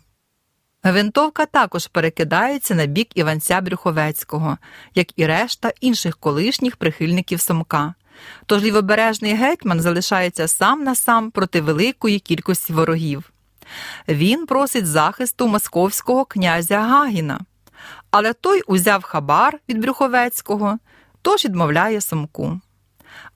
Гвинтовка 0.83 1.47
також 1.47 1.87
перекидається 1.87 2.75
на 2.75 2.87
бік 2.87 3.09
Іванця 3.15 3.61
Брюховецького, 3.61 4.59
як 4.95 5.19
і 5.19 5.27
решта 5.27 5.73
інших 5.81 6.17
колишніх 6.17 6.77
прихильників 6.77 7.41
Сомка. 7.41 7.95
Тож 8.47 8.63
лівобережний 8.63 9.35
гетьман 9.35 9.81
залишається 9.81 10.49
сам 10.49 10.85
на 10.85 10.95
сам 10.95 11.31
проти 11.31 11.61
великої 11.61 12.19
кількості 12.19 12.73
ворогів. 12.73 13.33
Він 14.09 14.47
просить 14.47 14.87
захисту 14.87 15.49
московського 15.49 16.25
князя 16.25 16.81
Гагіна, 16.81 17.41
але 18.15 18.33
той 18.33 18.63
узяв 18.67 19.03
хабар 19.03 19.59
від 19.69 19.79
Брюховецького, 19.79 20.79
тож 21.23 21.45
відмовляє 21.45 22.01
Сомку. 22.01 22.61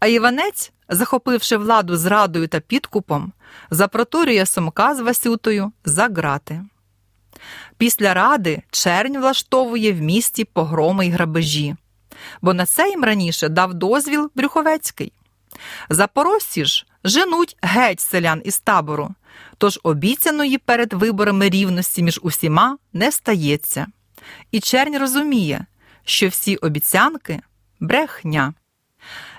А 0.01 0.07
Іванець, 0.07 0.73
захопивши 0.89 1.57
владу 1.57 1.97
зрадою 1.97 2.49
та 2.49 2.61
підкупом, 2.61 3.33
запроторює 3.71 4.47
Сомка 4.47 4.95
з 4.95 5.01
Васютою 5.01 5.73
за 5.85 6.09
грати. 6.09 6.65
Після 7.79 8.15
ради 8.15 8.63
чернь 8.71 9.19
влаштовує 9.19 9.93
в 9.93 10.01
місті 10.01 10.45
погроми 10.45 11.07
й 11.07 11.11
грабежі, 11.11 11.77
бо 12.43 12.55
на 12.55 12.67
це 12.67 12.89
їм 12.89 13.05
раніше 13.05 13.49
дав 13.49 13.75
дозвіл 13.75 14.31
Брюховецький. 14.35 15.13
Запорожці 15.89 16.65
ж 16.65 16.87
женуть 17.05 17.57
геть 17.63 18.01
селян 18.01 18.43
із 18.45 18.61
табору, 18.61 19.15
тож 19.59 19.81
обіцяної 19.83 20.59
перед 20.59 20.93
виборами 20.93 21.49
рівності 21.49 22.03
між 22.03 22.21
усіма 22.23 22.79
не 22.93 23.13
стається. 23.13 23.87
І 24.51 24.61
чернь 24.61 24.99
розуміє, 24.99 25.67
що 26.05 26.29
всі 26.29 26.57
обіцянки 26.57 27.41
брехня. 27.81 28.55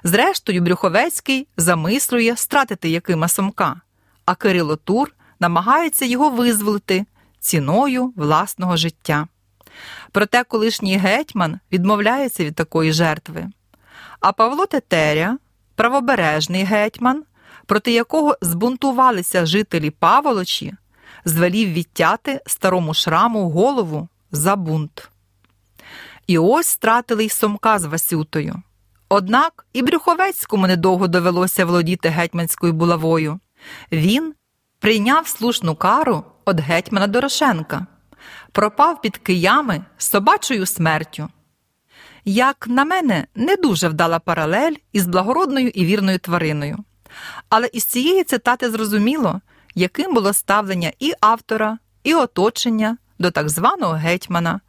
Зрештою, 0.04 0.62
Брюховецький 0.62 1.48
замислює 1.58 2.36
стратити 2.36 2.90
Якима 2.90 3.28
Сомка, 3.28 3.82
а 4.26 4.36
Кирило 4.36 4.76
Тур 4.76 5.12
намагається 5.40 6.06
його 6.06 6.30
визволити 6.30 7.06
ціною 7.40 8.14
власного 8.16 8.78
життя. 8.78 9.28
Проте 10.12 10.44
колишній 10.44 10.98
гетьман 10.98 11.60
відмовляється 11.72 12.46
від 12.46 12.56
такої 12.56 12.94
жертви. 12.94 13.48
А 14.20 14.32
Павло 14.32 14.66
Тетеря, 14.66 15.38
правобережний 15.76 16.64
гетьман, 16.64 17.24
проти 17.66 17.92
якого 17.92 18.38
збунтувалися 18.42 19.46
жителі 19.46 19.90
Паволочі, 19.90 20.74
звелів 21.26 21.74
відтяти 21.74 22.42
старому 22.46 22.94
шраму 22.94 23.50
голову 23.50 24.08
за 24.32 24.56
бунт. 24.56 25.10
І 26.28 26.38
ось 26.38 26.68
стратили 26.68 27.26
й 27.26 27.30
Сомка 27.30 27.80
з 27.80 27.86
Васютою. 27.86 28.62
Однак 29.10 29.66
і 29.74 29.82
Брюховецькому 29.82 30.68
недовго 30.68 31.08
довелося 31.08 31.66
володіти 31.66 32.10
гетьманською 32.10 32.74
булавою. 32.74 33.40
Він 33.92 34.34
прийняв 34.80 35.28
слушну 35.28 35.76
кару 35.76 36.24
від 36.48 36.60
гетьмана 36.60 37.08
Дорошенка, 37.08 37.86
пропав 38.52 39.02
під 39.02 39.18
киями 39.18 39.82
собачою 39.98 40.66
смертю. 40.66 41.30
Як 42.26 42.68
на 42.68 42.86
мене, 42.86 43.28
не 43.36 43.56
дуже 43.56 43.88
вдала 43.88 44.20
паралель 44.20 44.76
із 44.92 45.08
благородною 45.08 45.68
і 45.68 45.86
вірною 45.86 46.20
твариною. 46.20 46.78
Але 47.50 47.70
із 47.74 47.84
цієї 47.84 48.24
цитати 48.24 48.72
зрозуміло, 48.72 49.42
яким 49.76 50.14
було 50.14 50.34
ставлення 50.34 50.92
і 51.00 51.14
автора, 51.22 51.78
і 52.04 52.14
оточення 52.14 52.98
до 53.20 53.32
так 53.32 53.50
званого 53.50 53.94
гетьмана, 53.94 54.60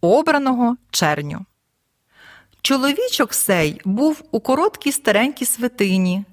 обраного 0.00 0.76
черню. 0.90 1.46
Чоловічок 2.62 3.34
сей 3.34 3.80
був 3.84 4.22
у 4.30 4.40
короткій 4.40 4.92
старенькій 4.92 5.44
свитині, 5.44 6.24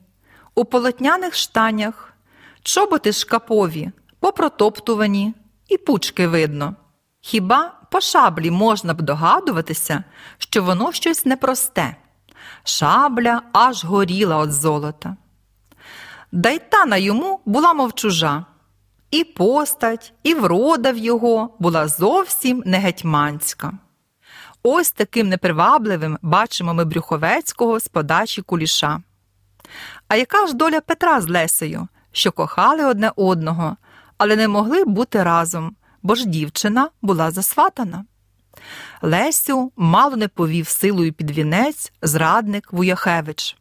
у 0.56 0.66
полотняних 0.66 1.36
штанях, 1.36 2.14
Чоботи 2.64 3.14
шкапові, 3.14 3.92
попротоптувані, 4.20 5.34
і 5.70 5.78
пучки 5.78 6.28
видно. 6.28 6.76
Хіба 7.22 7.74
по 7.92 8.02
шаблі 8.02 8.52
можна 8.52 8.94
б 8.94 9.02
догадуватися, 9.02 10.04
що 10.38 10.64
воно 10.64 10.92
щось 10.92 11.26
непросте? 11.26 11.96
Шабля 12.64 13.42
аж 13.54 13.84
горіла 13.84 14.44
від 14.44 14.52
золота. 14.52 15.16
Дайтана 16.32 16.98
йому 16.98 17.40
була 17.46 17.74
мов 17.74 17.94
чужа, 17.94 18.46
і 19.12 19.24
постать, 19.24 20.14
і 20.24 20.34
врода 20.34 20.92
в 20.92 20.98
його 20.98 21.56
була 21.60 21.88
зовсім 21.88 22.64
не 22.66 22.78
гетьманська. 22.78 23.74
Ось 24.64 24.92
таким 24.92 25.30
непривабливим 25.30 26.18
бачимо 26.22 26.74
ми 26.74 26.86
Брюховецького 26.86 27.80
з 27.80 27.88
подачі 27.88 28.42
куліша. 28.42 29.02
А 30.08 30.16
яка 30.16 30.48
ж 30.48 30.54
доля 30.54 30.82
Петра 30.82 31.22
з 31.22 31.28
Лесею, 31.28 31.88
що 32.12 32.32
кохали 32.32 32.86
одне 32.86 33.12
одного, 33.16 33.78
але 34.18 34.36
не 34.36 34.48
могли 34.48 34.84
бути 34.84 35.24
разом, 35.24 35.76
бо 36.04 36.16
ж 36.16 36.28
дівчина 36.28 36.90
була 37.02 37.32
засватана. 37.32 38.06
Лесю 39.02 39.72
мало 39.76 40.16
не 40.16 40.28
повів 40.28 40.68
силою 40.68 41.14
під 41.14 41.32
вінець 41.32 41.94
зрадник 42.02 42.74
Вуяхевич. 42.74 43.58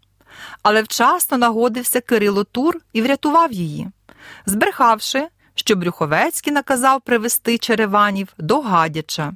Але 0.63 0.83
вчасно 0.83 1.39
нагодився 1.39 2.01
Кирило 2.01 2.45
Тур 2.45 2.77
і 2.93 3.03
врятував 3.03 3.53
її, 3.53 3.89
збрехавши, 4.47 5.29
що 5.57 5.77
Брюховецький 5.77 6.53
наказав 6.53 7.01
привести 7.01 7.59
Череванів 7.59 8.29
до 8.39 8.61
Гадяча. 8.61 9.33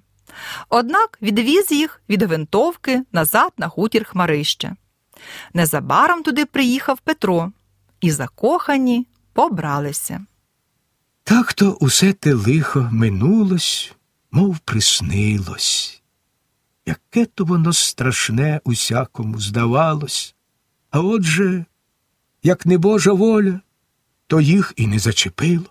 Однак 0.68 1.18
відвіз 1.22 1.72
їх 1.72 2.02
від 2.08 2.22
гвинтовки 2.22 3.02
назад 3.12 3.52
на 3.58 3.68
хутір 3.68 4.04
Хмарище. 4.04 4.76
Незабаром 5.54 6.22
туди 6.22 6.46
приїхав 6.46 6.98
Петро, 6.98 7.52
і 8.00 8.10
закохані 8.10 9.06
побралися. 9.32 10.26
Так 11.24 11.52
то 11.52 11.70
усе 11.70 12.12
те 12.12 12.34
лихо 12.34 12.88
минулось, 12.92 13.92
мов 14.30 14.58
приснилось. 14.58 16.02
Яке 16.86 17.26
то 17.26 17.44
воно 17.44 17.72
страшне 17.72 18.60
усякому 18.64 19.40
здавалось, 19.40 20.34
а 20.90 21.00
отже, 21.00 21.64
як 22.42 22.66
не 22.66 22.78
Божа 22.78 23.12
воля, 23.12 23.60
то 24.26 24.40
їх 24.40 24.72
і 24.76 24.86
не 24.86 24.98
зачепило. 24.98 25.66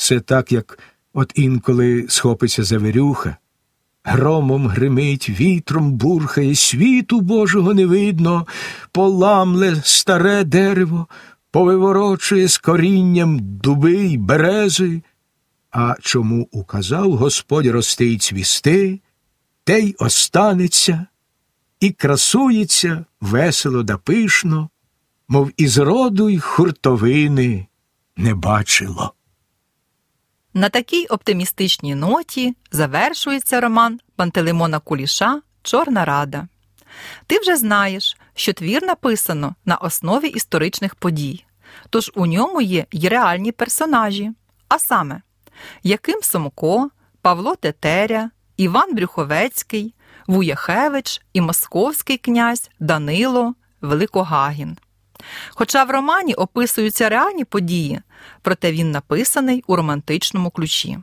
Все 0.00 0.20
так, 0.20 0.52
як 0.52 0.78
от 1.12 1.32
інколи 1.34 2.06
схопиться 2.08 2.64
завірюха, 2.64 3.36
громом 4.04 4.66
гримить, 4.66 5.30
вітром 5.30 5.92
бурхає, 5.92 6.54
світу 6.54 7.20
Божого 7.20 7.74
не 7.74 7.86
видно, 7.86 8.46
поламле 8.92 9.82
старе 9.84 10.44
дерево, 10.44 11.06
повиворочує 11.50 12.48
з 12.48 12.58
корінням 12.58 13.38
дуби 13.40 13.92
й 13.92 14.16
берези. 14.16 15.02
А 15.70 15.94
чому 16.00 16.48
указав 16.52 17.12
Господь 17.12 17.66
рости 17.66 18.06
й 18.06 18.18
цвісти, 18.18 19.00
те 19.64 19.80
й 19.80 19.96
останеться, 19.98 21.06
і 21.80 21.90
красується 21.90 23.04
весело 23.20 23.82
да 23.82 23.96
пишно, 23.96 24.70
мов 25.28 25.50
із 25.56 25.78
роду 25.78 26.28
й 26.28 26.38
хуртовини 26.38 27.66
не 28.16 28.34
бачило. 28.34 29.14
На 30.54 30.68
такій 30.68 31.06
оптимістичній 31.06 31.94
ноті 31.94 32.56
завершується 32.72 33.60
роман 33.60 34.00
Пантелеймона 34.16 34.78
Куліша 34.78 35.42
Чорна 35.62 36.04
Рада. 36.04 36.48
Ти 37.26 37.38
вже 37.38 37.56
знаєш, 37.56 38.16
що 38.34 38.52
твір 38.52 38.82
написано 38.82 39.54
на 39.64 39.76
основі 39.76 40.28
історичних 40.28 40.94
подій, 40.94 41.44
тож 41.90 42.12
у 42.14 42.26
ньому 42.26 42.60
є 42.60 42.86
й 42.92 43.08
реальні 43.08 43.52
персонажі, 43.52 44.30
а 44.68 44.78
саме 44.78 45.22
Яким 45.82 46.22
Сомко, 46.22 46.90
Павло 47.22 47.56
Тетеря, 47.56 48.30
Іван 48.56 48.94
Брюховецький, 48.94 49.94
Вуяхевич 50.26 51.20
і 51.32 51.40
московський 51.40 52.16
князь 52.18 52.70
Данило 52.80 53.54
Великогагін. 53.80 54.76
Хоча 55.50 55.84
в 55.84 55.90
романі 55.90 56.34
описуються 56.34 57.08
реальні 57.08 57.44
події, 57.44 58.00
проте 58.42 58.72
він 58.72 58.90
написаний 58.90 59.64
у 59.66 59.76
романтичному 59.76 60.50
ключі. 60.50 60.98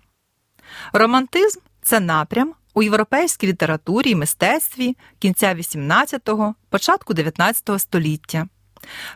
Романтизм 0.94 1.60
це 1.82 2.00
напрям 2.00 2.54
у 2.74 2.84
європейській 2.84 3.48
літературі 3.48 4.10
і 4.10 4.16
мистецтві 4.16 4.98
кінця 5.20 5.56
XVIII, 5.56 6.54
початку 6.70 7.14
XIX 7.14 7.80
століття, 7.80 8.48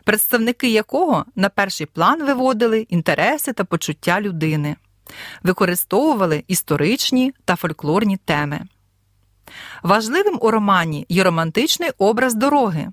представники 0.04 0.70
якого 0.70 1.26
на 1.36 1.50
перший 1.50 1.86
план 1.86 2.26
виводили 2.26 2.80
інтереси 2.80 3.54
та 3.54 3.64
почуття 3.64 4.22
людини, 4.22 4.76
використовували 5.44 6.44
історичні 6.48 7.34
та 7.46 7.56
фольклорні 7.56 8.18
теми. 8.18 8.62
Важливим 9.84 10.38
у 10.42 10.52
романі 10.52 11.06
є 11.10 11.24
романтичний 11.24 11.90
образ 11.98 12.34
дороги, 12.34 12.88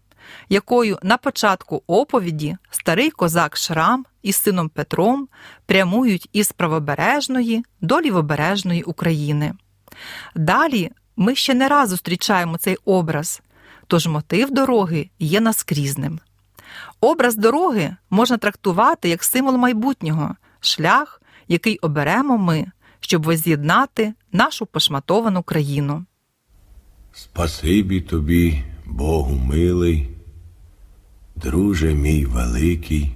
якою 0.49 0.99
на 1.03 1.17
початку 1.17 1.83
оповіді 1.87 2.57
старий 2.71 3.11
козак 3.11 3.57
Шрам 3.57 4.07
із 4.23 4.37
сином 4.37 4.69
Петром 4.69 5.29
прямують 5.67 6.29
із 6.33 6.53
правобережної 6.53 7.65
до 7.81 8.01
лівобережної 8.01 8.83
України. 8.83 9.53
Далі 10.35 10.91
ми 11.17 11.35
ще 11.35 11.55
не 11.55 11.69
раз 11.69 11.89
зустрічаємо 11.89 12.59
цей 12.59 12.77
образ, 12.85 13.43
тож 13.87 14.07
мотив 14.07 14.51
дороги 14.51 15.11
є 15.19 15.41
наскрізним. 15.41 16.21
Образ 17.01 17.37
дороги 17.37 17.97
можна 18.11 18.37
трактувати 18.37 19.09
як 19.09 19.25
символ 19.25 19.57
майбутнього, 19.57 20.37
шлях, 20.61 21.23
який 21.49 21.79
оберемо 21.79 22.39
ми, 22.39 22.67
щоб 23.01 23.23
воз'єднати 23.23 24.15
нашу 24.33 24.67
пошматовану 24.67 25.43
країну. 25.43 26.05
Спасибі 27.13 28.01
тобі, 28.01 28.65
Богу 28.87 29.35
милий, 29.35 30.09
друже 31.43 31.95
мій 31.95 32.25
великий, 32.25 33.15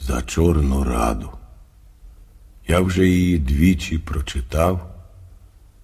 за 0.00 0.22
Чорну 0.22 0.84
раду. 0.84 1.30
Я 2.68 2.80
вже 2.80 3.06
її 3.06 3.38
двічі 3.38 3.98
прочитав, 3.98 4.94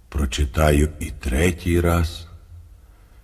прочитаю 0.08 0.88
і 1.00 1.10
третій 1.10 1.80
раз, 1.80 2.26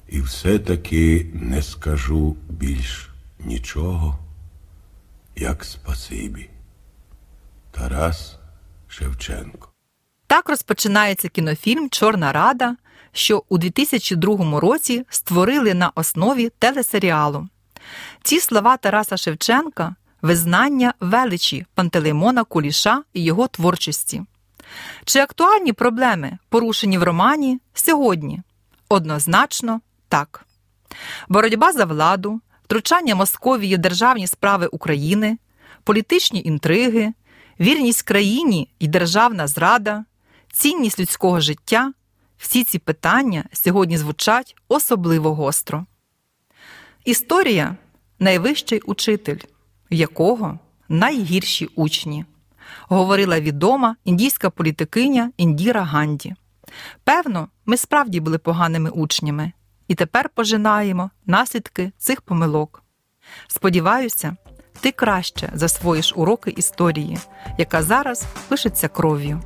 і 0.08 0.20
все-таки 0.20 1.26
не 1.34 1.62
скажу 1.62 2.36
більш 2.48 3.10
нічого, 3.38 4.18
як 5.36 5.64
спасибі. 5.64 6.50
Тарас 7.70 8.36
Шевченко. 8.88 9.68
Так 10.26 10.48
розпочинається 10.48 11.28
кінофільм 11.28 11.90
Чорна 11.90 12.32
Рада, 12.32 12.76
що 13.12 13.44
у 13.48 13.58
2002 13.58 14.60
році 14.60 15.04
створили 15.08 15.74
на 15.74 15.92
основі 15.94 16.50
телесеріалу. 16.58 17.48
Ці 18.24 18.40
слова 18.40 18.76
Тараса 18.76 19.16
Шевченка 19.16 19.94
визнання 20.22 20.94
величі 21.00 21.66
Пантелеймона 21.74 22.44
Куліша 22.44 23.02
і 23.12 23.24
його 23.24 23.48
творчості. 23.48 24.22
Чи 25.04 25.18
актуальні 25.18 25.72
проблеми, 25.72 26.38
порушені 26.48 26.98
в 26.98 27.02
романі, 27.02 27.60
сьогодні? 27.74 28.42
Однозначно 28.88 29.80
так. 30.08 30.46
Боротьба 31.28 31.72
за 31.72 31.84
владу, 31.84 32.40
втручання 32.64 33.14
Московії 33.14 33.74
в 33.74 33.78
державні 33.78 34.26
справи 34.26 34.66
України, 34.66 35.38
політичні 35.84 36.42
інтриги, 36.44 37.12
вірність 37.60 38.02
країні 38.02 38.68
і 38.78 38.88
державна 38.88 39.46
зрада, 39.46 40.04
цінність 40.52 41.00
людського 41.00 41.40
життя 41.40 41.92
всі 42.38 42.64
ці 42.64 42.78
питання 42.78 43.44
сьогодні 43.52 43.98
звучать 43.98 44.56
особливо 44.68 45.34
гостро. 45.34 45.86
Історія 47.04 47.76
найвищий 48.18 48.80
учитель, 48.80 49.38
якого 49.90 50.58
найгірші 50.88 51.68
учні, 51.74 52.24
говорила 52.88 53.40
відома 53.40 53.96
індійська 54.04 54.50
політикиня 54.50 55.32
Індіра 55.36 55.82
Ганді. 55.82 56.34
Певно, 57.04 57.48
ми 57.66 57.76
справді 57.76 58.20
були 58.20 58.38
поганими 58.38 58.90
учнями 58.90 59.52
і 59.88 59.94
тепер 59.94 60.28
пожинаємо 60.28 61.10
наслідки 61.26 61.92
цих 61.98 62.20
помилок. 62.20 62.82
Сподіваюся, 63.46 64.36
ти 64.80 64.92
краще 64.92 65.50
засвоїш 65.54 66.12
уроки 66.16 66.50
історії, 66.50 67.18
яка 67.58 67.82
зараз 67.82 68.24
пишеться 68.48 68.88
кров'ю. 68.88 69.42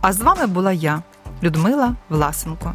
А 0.00 0.12
з 0.12 0.20
вами 0.20 0.46
була 0.46 0.72
я, 0.72 1.02
Людмила 1.42 1.96
Власенко. 2.08 2.74